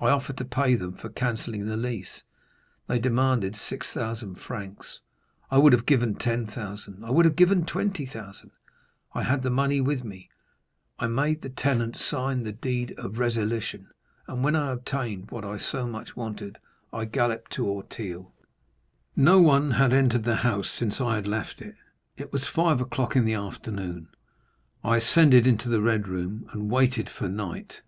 I 0.00 0.06
offered 0.08 0.38
to 0.38 0.46
pay 0.46 0.74
them 0.74 0.94
for 0.96 1.10
cancelling 1.10 1.66
the 1.66 1.76
lease; 1.76 2.22
they 2.86 2.98
demanded 2.98 3.56
6,000 3.56 4.36
francs. 4.36 5.00
I 5.50 5.58
would 5.58 5.74
have 5.74 5.84
given 5.84 6.14
10,000—I 6.14 7.10
would 7.10 7.26
have 7.26 7.36
given 7.36 7.66
20,000. 7.66 8.52
I 9.12 9.22
had 9.22 9.42
the 9.42 9.50
money 9.50 9.82
with 9.82 10.02
me; 10.02 10.30
I 10.98 11.08
made 11.08 11.42
the 11.42 11.50
tenant 11.50 11.94
sign 11.96 12.42
the 12.44 12.52
deed 12.54 12.94
of 12.96 13.18
resilition, 13.18 13.88
and 14.26 14.42
when 14.42 14.56
I 14.56 14.68
had 14.68 14.78
obtained 14.78 15.30
what 15.30 15.44
I 15.44 15.58
so 15.58 15.86
much 15.86 16.16
wanted, 16.16 16.56
I 16.90 17.04
galloped 17.04 17.50
to 17.56 17.68
Auteuil. 17.68 18.32
No 19.14 19.42
one 19.42 19.72
had 19.72 19.92
entered 19.92 20.24
the 20.24 20.36
house 20.36 20.70
since 20.70 21.02
I 21.02 21.16
had 21.16 21.26
left 21.28 21.60
it. 21.60 21.74
"It 22.16 22.32
was 22.32 22.46
five 22.48 22.80
o'clock 22.80 23.14
in 23.14 23.26
the 23.26 23.34
afternoon; 23.34 24.08
I 24.82 24.96
ascended 24.96 25.46
into 25.46 25.68
the 25.68 25.82
red 25.82 26.08
room, 26.08 26.48
and 26.52 26.70
waited 26.70 27.10
for 27.10 27.28
night. 27.28 27.82